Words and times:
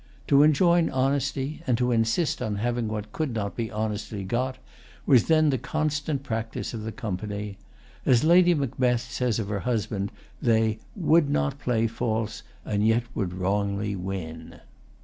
To 0.29 0.41
enjoin 0.41 0.89
honesty, 0.89 1.61
and 1.67 1.77
to 1.77 1.91
insist 1.91 2.41
on 2.41 2.55
having 2.55 2.87
what 2.87 3.11
could 3.11 3.35
not 3.35 3.55
be 3.55 3.69
honestly 3.69 4.23
got, 4.23 4.57
was 5.05 5.25
then 5.27 5.51
the 5.51 5.59
constant 5.59 6.23
practice 6.23 6.73
of 6.73 6.81
the 6.81 6.91
Company. 6.91 7.59
As 8.03 8.23
Lady 8.23 8.55
Macbeth 8.55 9.11
says 9.11 9.37
of 9.37 9.49
her 9.49 9.59
husband, 9.59 10.11
they 10.41 10.79
"would 10.95 11.29
not 11.29 11.59
play 11.59 11.85
false, 11.85 12.41
and 12.65 12.83
yet 12.87 13.03
would 13.13 13.31
wrongly 13.31 13.95
win." 13.95 14.61